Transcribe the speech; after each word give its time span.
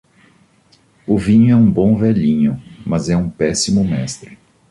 O 1.05 1.15
vinho 1.15 1.51
é 1.53 1.55
um 1.55 1.69
bom 1.71 1.95
velhinho, 1.95 2.59
mas 2.83 3.07
é 3.07 3.15
um 3.15 3.29
péssimo 3.29 3.83
mestre. 3.85 4.35